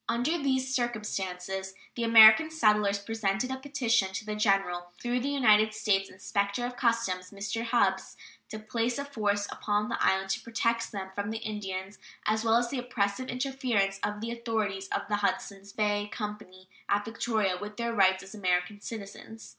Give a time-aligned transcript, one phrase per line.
[0.09, 5.75] Under these circumstances the American settlers presented a petition to the General "through the United
[5.75, 7.63] States inspector of customs, Mr.
[7.65, 8.17] Hubbs,
[8.49, 12.55] to place a force upon the island to protect them from the Indians as well
[12.57, 17.77] as the oppressive interference of the authorities of the Hudsons Bay Company at Victoria with
[17.77, 19.49] their rights as American citizens."